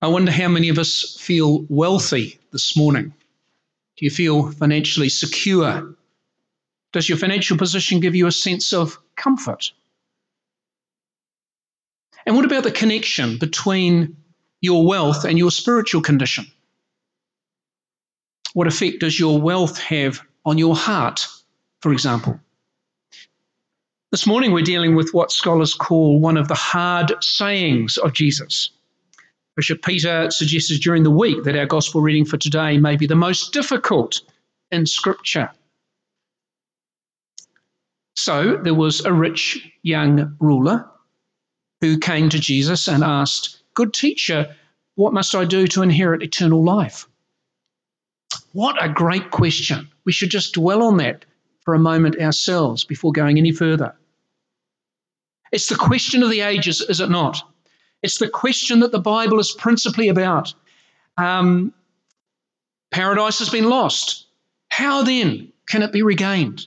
[0.00, 3.12] I wonder how many of us feel wealthy this morning.
[3.96, 5.94] Do you feel financially secure?
[6.92, 9.72] Does your financial position give you a sense of comfort?
[12.24, 14.16] And what about the connection between
[14.60, 16.46] your wealth and your spiritual condition?
[18.52, 21.26] What effect does your wealth have on your heart,
[21.80, 22.38] for example?
[24.12, 28.70] This morning we're dealing with what scholars call one of the hard sayings of Jesus.
[29.58, 33.16] Bishop Peter suggested during the week that our gospel reading for today may be the
[33.16, 34.20] most difficult
[34.70, 35.50] in Scripture.
[38.14, 40.88] So there was a rich young ruler
[41.80, 44.54] who came to Jesus and asked, Good teacher,
[44.94, 47.08] what must I do to inherit eternal life?
[48.52, 49.88] What a great question.
[50.04, 51.24] We should just dwell on that
[51.62, 53.96] for a moment ourselves before going any further.
[55.50, 57.42] It's the question of the ages, is it not?
[58.02, 60.54] It's the question that the Bible is principally about.
[61.16, 61.72] Um,
[62.90, 64.26] paradise has been lost.
[64.68, 66.66] How then can it be regained?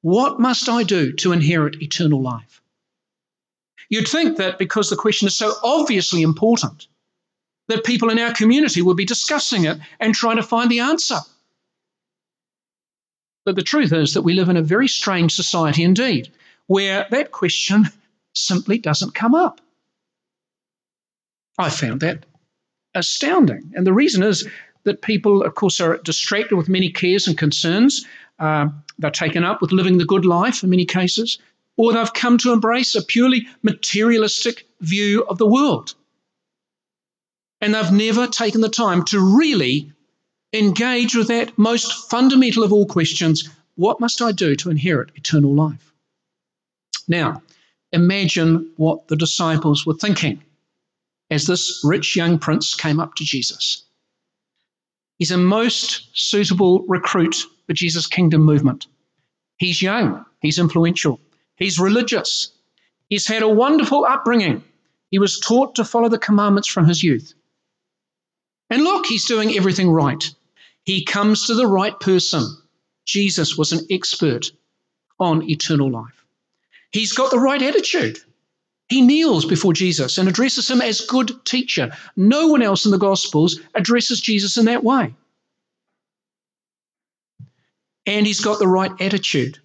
[0.00, 2.62] What must I do to inherit eternal life?
[3.88, 6.86] You'd think that because the question is so obviously important,
[7.68, 11.18] that people in our community would be discussing it and trying to find the answer.
[13.44, 16.32] But the truth is that we live in a very strange society indeed,
[16.66, 17.88] where that question
[18.34, 19.60] simply doesn't come up.
[21.58, 22.26] I found that
[22.94, 23.72] astounding.
[23.74, 24.48] And the reason is
[24.84, 28.06] that people, of course, are distracted with many cares and concerns.
[28.38, 31.38] Uh, they're taken up with living the good life in many cases,
[31.76, 35.94] or they've come to embrace a purely materialistic view of the world.
[37.60, 39.92] And they've never taken the time to really
[40.52, 45.54] engage with that most fundamental of all questions what must I do to inherit eternal
[45.54, 45.92] life?
[47.06, 47.42] Now,
[47.92, 50.42] imagine what the disciples were thinking
[51.30, 53.84] as this rich young prince came up to Jesus.
[55.18, 58.86] He's a most suitable recruit for Jesus' kingdom movement.
[59.56, 61.20] He's young, he's influential,
[61.56, 62.52] he's religious,
[63.08, 64.62] he's had a wonderful upbringing.
[65.10, 67.32] He was taught to follow the commandments from his youth.
[68.68, 70.28] And look, he's doing everything right.
[70.82, 72.44] He comes to the right person.
[73.06, 74.50] Jesus was an expert
[75.18, 76.24] on eternal life.
[76.90, 78.18] He's got the right attitude.
[78.88, 81.92] He kneels before Jesus and addresses him as good teacher.
[82.16, 85.14] No one else in the Gospels addresses Jesus in that way.
[88.06, 89.58] And he's got the right attitude.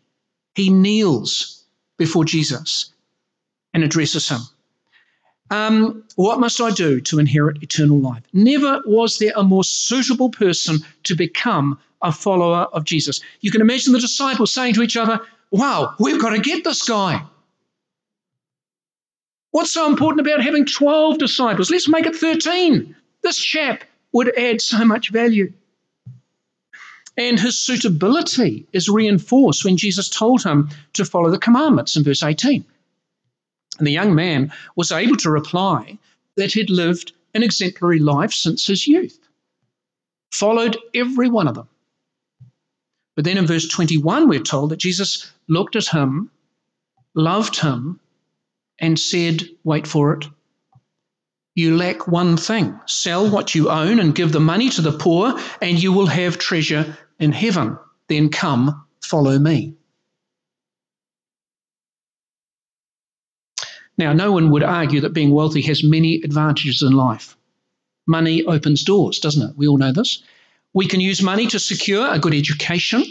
[0.55, 1.63] He kneels
[1.97, 2.91] before Jesus
[3.73, 4.41] and addresses him.
[5.51, 8.23] Um, what must I do to inherit eternal life?
[8.33, 13.21] Never was there a more suitable person to become a follower of Jesus.
[13.41, 15.19] You can imagine the disciples saying to each other,
[15.51, 17.21] Wow, we've got to get this guy.
[19.51, 21.69] What's so important about having 12 disciples?
[21.69, 22.95] Let's make it 13.
[23.21, 25.53] This chap would add so much value.
[27.17, 32.23] And his suitability is reinforced when Jesus told him to follow the commandments in verse
[32.23, 32.63] 18.
[33.77, 35.97] And the young man was able to reply
[36.37, 39.19] that he'd lived an exemplary life since his youth,
[40.31, 41.67] followed every one of them.
[43.15, 46.31] But then in verse 21, we're told that Jesus looked at him,
[47.13, 47.99] loved him,
[48.81, 50.25] and said, Wait for it.
[51.53, 52.79] You lack one thing.
[52.87, 56.37] Sell what you own and give the money to the poor, and you will have
[56.37, 57.77] treasure in heaven.
[58.07, 59.75] Then come, follow me.
[63.97, 67.37] Now, no one would argue that being wealthy has many advantages in life.
[68.07, 69.55] Money opens doors, doesn't it?
[69.57, 70.23] We all know this.
[70.73, 73.03] We can use money to secure a good education,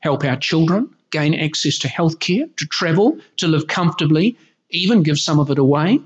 [0.00, 4.36] help our children, gain access to healthcare, to travel, to live comfortably,
[4.74, 6.00] even give some of it away.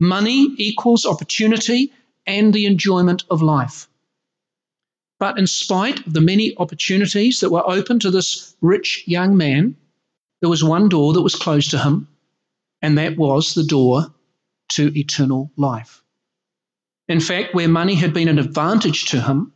[0.00, 1.92] Money equals opportunity
[2.26, 3.88] and the enjoyment of life.
[5.20, 9.76] But in spite of the many opportunities that were open to this rich young man,
[10.40, 12.08] there was one door that was closed to him,
[12.82, 14.12] and that was the door
[14.70, 16.02] to eternal life.
[17.08, 19.52] In fact, where money had been an advantage to him,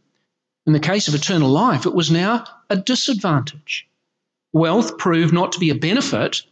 [0.66, 3.88] in the case of eternal life, it was now a disadvantage.
[4.52, 6.42] Wealth proved not to be a benefit,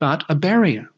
[0.00, 0.90] but a barrier.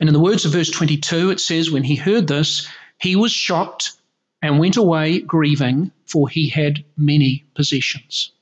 [0.00, 2.66] And in the words of verse 22, it says, When he heard this,
[2.98, 3.92] he was shocked
[4.40, 8.32] and went away grieving, for he had many possessions.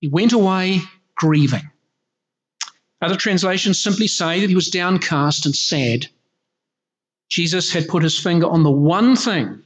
[0.00, 0.82] He went away
[1.14, 1.70] grieving.
[3.00, 6.08] Other translations simply say that he was downcast and sad.
[7.30, 9.62] Jesus had put his finger on the one thing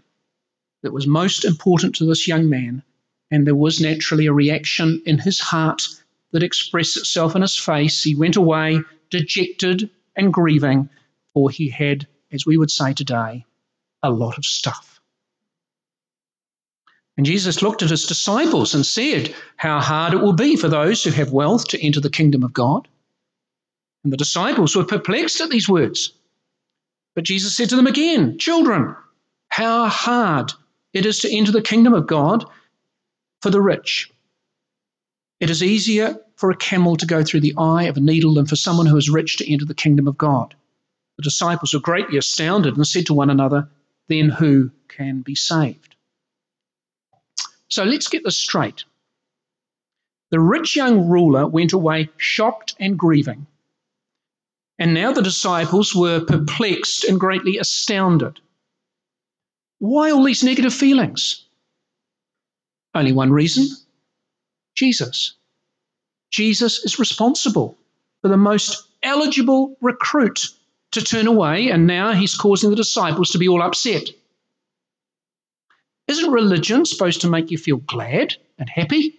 [0.83, 2.85] that was most important to this young man,
[3.33, 5.89] and there was naturally a reaction in his heart
[6.31, 8.05] that expressed itself in his face.
[8.05, 10.89] He went away dejected and grieving,
[11.35, 13.45] for he had, as we would say today,
[14.03, 15.01] a lot of stuff.
[17.17, 21.03] And Jesus looked at his disciples and said how hard it will be for those
[21.03, 22.89] who have wealth to enter the kingdom of God.
[24.05, 26.13] And the disciples were perplexed at these words.
[27.15, 28.95] But Jesus said to them again, Children,
[29.49, 30.53] how hard
[30.93, 32.45] it is to enter the kingdom of God
[33.41, 34.11] for the rich.
[35.39, 38.47] It is easier for a camel to go through the eye of a needle than
[38.47, 40.55] for someone who is rich to enter the kingdom of God.
[41.17, 43.69] The disciples were greatly astounded and said to one another,
[44.09, 45.95] Then who can be saved?
[47.69, 48.85] So let's get this straight.
[50.31, 53.47] The rich young ruler went away shocked and grieving.
[54.79, 58.41] And now the disciples were perplexed and greatly astounded.
[59.79, 61.45] Why all these negative feelings?
[62.95, 63.69] Only one reason
[64.77, 65.35] Jesus.
[66.31, 67.77] Jesus is responsible
[68.23, 70.49] for the most eligible recruit
[70.93, 74.09] to turn away, and now he's causing the disciples to be all upset.
[76.09, 79.15] Isn't religion supposed to make you feel glad and happy?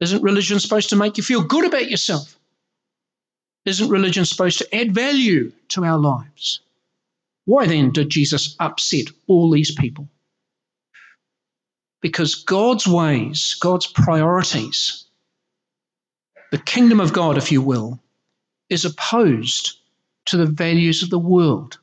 [0.00, 2.38] Isn't religion supposed to make you feel good about yourself?
[3.64, 6.60] Isn't religion supposed to add value to our lives?
[7.44, 10.08] Why then did Jesus upset all these people?
[12.04, 15.06] Because God's ways, God's priorities,
[16.50, 17.98] the kingdom of God, if you will,
[18.68, 19.78] is opposed
[20.26, 21.78] to the values of the world.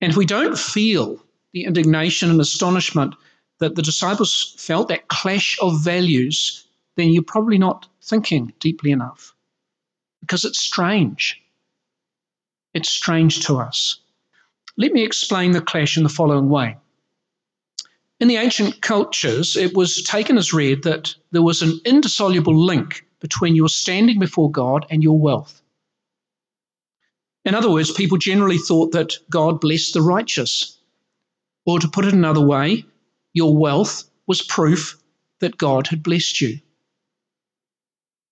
[0.00, 1.20] And if we don't feel
[1.52, 3.16] the indignation and astonishment
[3.58, 6.64] that the disciples felt, that clash of values,
[6.96, 9.34] then you're probably not thinking deeply enough
[10.20, 11.42] because it's strange.
[12.72, 13.98] It's strange to us.
[14.76, 16.76] Let me explain the clash in the following way.
[18.22, 23.04] In the ancient cultures, it was taken as read that there was an indissoluble link
[23.18, 25.60] between your standing before God and your wealth.
[27.44, 30.78] In other words, people generally thought that God blessed the righteous.
[31.66, 32.84] Or to put it another way,
[33.32, 35.02] your wealth was proof
[35.40, 36.60] that God had blessed you.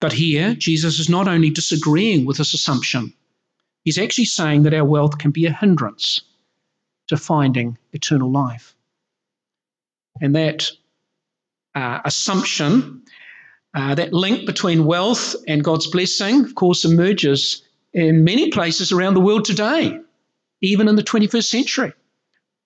[0.01, 3.13] But here, Jesus is not only disagreeing with this assumption,
[3.83, 6.21] he's actually saying that our wealth can be a hindrance
[7.09, 8.77] to finding eternal life.
[10.21, 10.71] And that
[11.75, 13.03] uh, assumption,
[13.75, 17.63] uh, that link between wealth and God's blessing, of course, emerges
[17.93, 19.99] in many places around the world today,
[20.61, 21.93] even in the 21st century,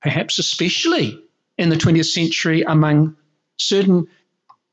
[0.02, 1.20] perhaps especially
[1.56, 3.16] in the 20th century among
[3.58, 4.08] certain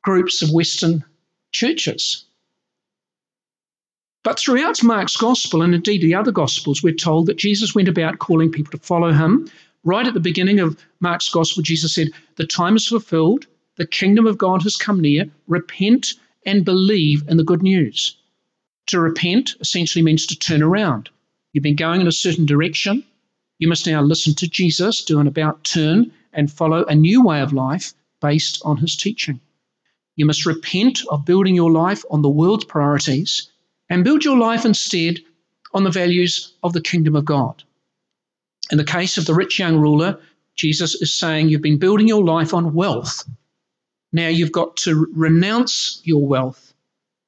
[0.04, 1.04] groups of Western
[1.52, 2.26] churches.
[4.24, 8.20] But throughout Mark's gospel, and indeed the other gospels, we're told that Jesus went about
[8.20, 9.50] calling people to follow him.
[9.84, 13.48] Right at the beginning of Mark's gospel, Jesus said, The time is fulfilled,
[13.78, 16.14] the kingdom of God has come near, repent
[16.46, 18.16] and believe in the good news.
[18.88, 21.10] To repent essentially means to turn around.
[21.54, 23.04] You've been going in a certain direction.
[23.58, 27.42] You must now listen to Jesus, do an about turn, and follow a new way
[27.42, 29.40] of life based on his teaching.
[30.16, 33.50] You must repent of building your life on the world's priorities
[33.90, 35.20] and build your life instead
[35.74, 37.64] on the values of the kingdom of God.
[38.72, 40.20] In the case of the rich young ruler,
[40.56, 43.28] Jesus is saying you've been building your life on wealth.
[44.14, 46.74] Now you've got to renounce your wealth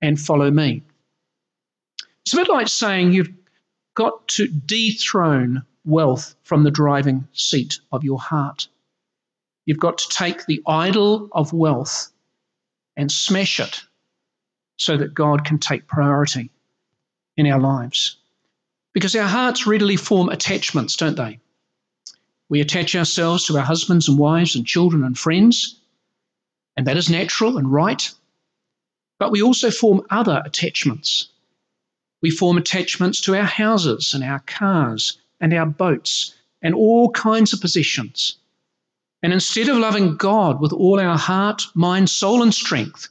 [0.02, 0.84] and follow me.
[2.22, 3.34] It's a bit like saying you've
[3.96, 8.68] got to dethrone wealth from the driving seat of your heart.
[9.66, 12.12] You've got to take the idol of wealth
[12.96, 13.82] and smash it
[14.78, 16.52] so that God can take priority
[17.38, 18.18] in our lives.
[18.94, 21.40] Because our hearts readily form attachments, don't they?
[22.48, 25.80] We attach ourselves to our husbands and wives and children and friends,
[26.78, 28.12] and that is natural and right.
[29.18, 31.30] But we also form other attachments.
[32.22, 37.54] We form attachments to our houses and our cars and our boats and all kinds
[37.54, 38.38] of possessions.
[39.24, 43.10] And instead of loving God with all our heart, mind, soul, and strength,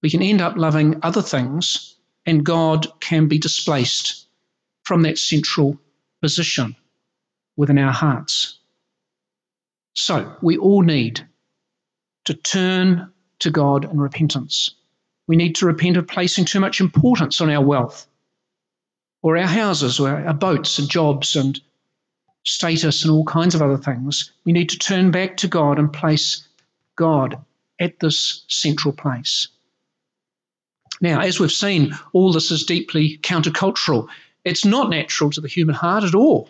[0.00, 4.27] we can end up loving other things, and God can be displaced
[4.88, 5.78] from that central
[6.22, 6.74] position
[7.58, 8.58] within our hearts.
[9.92, 11.28] So, we all need
[12.24, 14.70] to turn to God in repentance.
[15.26, 18.06] We need to repent of placing too much importance on our wealth,
[19.20, 21.60] or our houses, or our boats, and jobs, and
[22.46, 24.32] status, and all kinds of other things.
[24.46, 26.48] We need to turn back to God and place
[26.96, 27.44] God
[27.78, 29.48] at this central place.
[31.02, 34.08] Now, as we've seen, all this is deeply countercultural.
[34.44, 36.48] It's not natural to the human heart at all.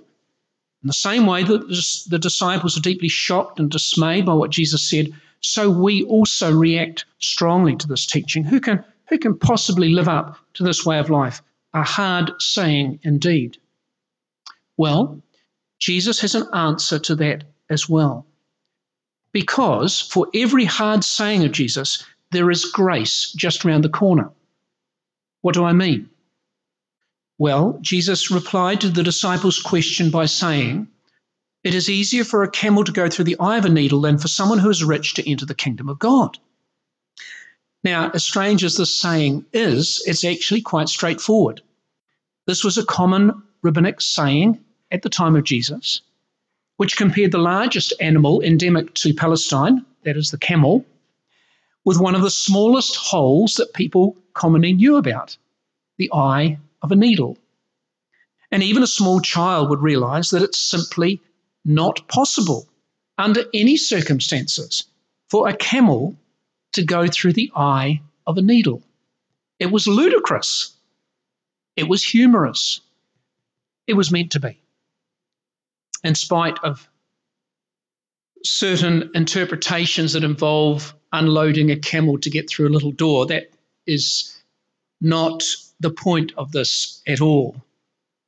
[0.83, 4.89] In the same way that the disciples are deeply shocked and dismayed by what Jesus
[4.89, 8.45] said, so we also react strongly to this teaching.
[8.45, 11.43] Who can, who can possibly live up to this way of life?
[11.75, 13.59] A hard saying indeed.
[14.77, 15.21] Well,
[15.79, 18.27] Jesus has an answer to that as well.
[19.33, 24.31] Because for every hard saying of Jesus, there is grace just around the corner.
[25.43, 26.11] What do I mean?
[27.39, 30.89] Well, Jesus replied to the disciples' question by saying,
[31.63, 34.19] It is easier for a camel to go through the eye of a needle than
[34.19, 36.37] for someone who is rich to enter the kingdom of God.
[37.85, 41.63] Now, as strange as this saying is, it's actually quite straightforward.
[42.47, 44.59] This was a common rabbinic saying
[44.91, 46.01] at the time of Jesus,
[46.77, 50.85] which compared the largest animal endemic to Palestine, that is the camel,
[51.85, 55.37] with one of the smallest holes that people commonly knew about,
[55.99, 57.37] the eye of a needle.
[58.51, 61.21] And even a small child would realize that it's simply
[61.65, 62.69] not possible
[63.19, 64.85] under any circumstances
[65.29, 66.17] for a camel
[66.73, 68.83] to go through the eye of a needle.
[69.59, 70.75] It was ludicrous.
[71.77, 72.81] It was humorous.
[73.87, 74.61] It was meant to be.
[76.05, 76.89] In spite of
[78.45, 83.51] certain interpretations that involve unloading a camel to get through a little door, that
[83.87, 84.37] is
[85.01, 85.43] not
[85.81, 87.63] the point of this at all.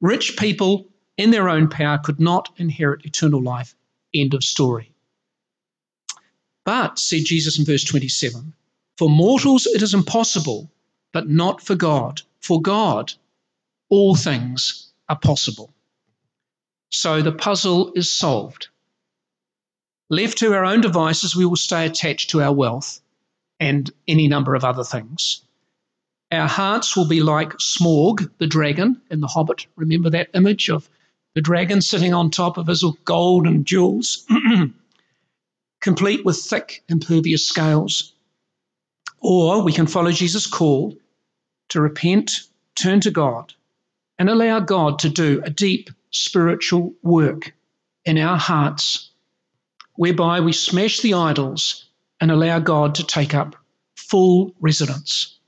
[0.01, 3.75] Rich people, in their own power, could not inherit eternal life.
[4.15, 4.93] End of story.
[6.65, 8.53] But, said Jesus in verse 27,
[8.97, 10.71] for mortals it is impossible,
[11.13, 12.23] but not for God.
[12.41, 13.13] For God,
[13.89, 15.73] all things are possible.
[16.91, 18.69] So the puzzle is solved.
[20.09, 23.01] Left to our own devices, we will stay attached to our wealth
[23.61, 25.43] and any number of other things.
[26.33, 29.67] Our hearts will be like Smaug, the dragon in The Hobbit.
[29.75, 30.89] Remember that image of
[31.35, 34.27] the dragon sitting on top of his gold and jewels,
[35.81, 38.13] complete with thick, impervious scales.
[39.19, 40.97] Or we can follow Jesus' call
[41.71, 42.43] to repent,
[42.77, 43.53] turn to God,
[44.19, 47.55] and allow God to do a deep spiritual work
[48.05, 49.11] in our hearts,
[49.97, 51.87] whereby we smash the idols
[52.21, 53.57] and allow God to take up
[53.97, 55.40] full residence.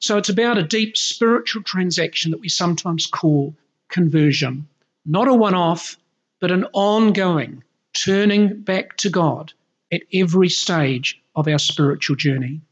[0.00, 3.54] So it's about a deep spiritual transaction that we sometimes call
[3.90, 4.66] conversion.
[5.04, 5.98] Not a one off,
[6.40, 9.52] but an ongoing turning back to God
[9.92, 12.62] at every stage of our spiritual journey.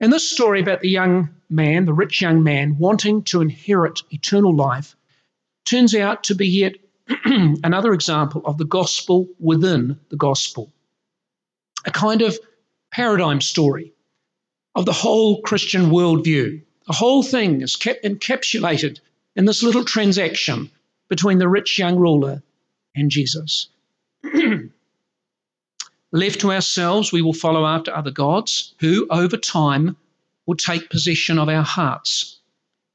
[0.00, 4.54] And this story about the young man, the rich young man, wanting to inherit eternal
[4.54, 4.94] life,
[5.64, 6.76] turns out to be yet
[7.24, 10.72] another example of the gospel within the gospel.
[11.84, 12.38] A kind of
[12.92, 13.94] paradigm story
[14.74, 16.62] of the whole Christian worldview.
[16.86, 19.00] The whole thing is kept encapsulated
[19.36, 20.70] in this little transaction
[21.08, 22.42] between the rich young ruler
[22.94, 23.68] and Jesus.
[26.12, 29.96] Left to ourselves, we will follow after other gods who, over time,
[30.46, 32.38] will take possession of our hearts.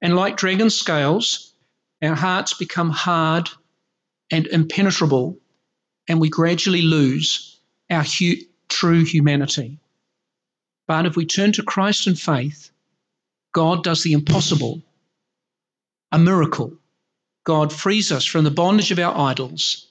[0.02, 1.54] And like dragon scales,
[2.02, 3.50] our hearts become hard
[4.30, 5.38] and impenetrable,
[6.08, 9.80] and we gradually lose our hu- true humanity.
[10.88, 12.72] But if we turn to Christ in faith,
[13.54, 14.82] God does the impossible,
[16.12, 16.74] a miracle.
[17.44, 19.88] God frees us from the bondage of our idols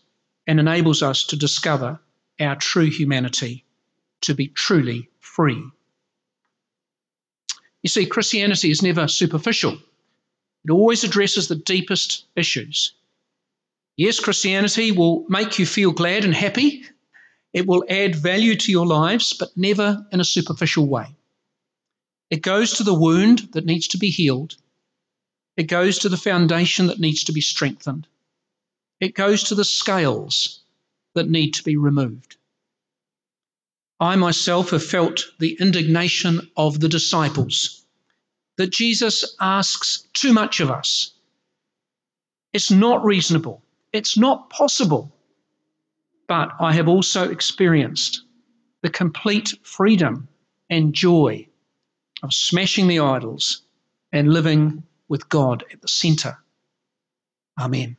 [0.46, 2.00] and enables us to discover
[2.40, 3.64] our true humanity,
[4.22, 5.62] to be truly free.
[7.82, 9.78] You see, Christianity is never superficial,
[10.64, 12.92] it always addresses the deepest issues.
[13.96, 16.84] Yes, Christianity will make you feel glad and happy
[17.56, 21.16] it will add value to your lives, but never in a superficial way.
[22.28, 24.56] It goes to the wound that needs to be healed.
[25.56, 28.06] It goes to the foundation that needs to be strengthened.
[29.00, 30.60] It goes to the scales
[31.14, 32.36] that need to be removed.
[33.98, 37.86] I myself have felt the indignation of the disciples
[38.58, 41.12] that Jesus asks too much of us.
[42.52, 43.62] It's not reasonable.
[43.94, 45.15] It's not possible
[46.28, 48.22] but I have also experienced
[48.82, 50.28] the complete freedom
[50.68, 51.48] and joy
[52.22, 53.62] of smashing the idols
[54.12, 56.38] and living with God at the center.
[57.58, 57.96] Amen.